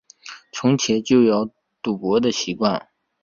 [0.51, 1.51] 从前就有
[1.83, 2.89] 赌博的习惯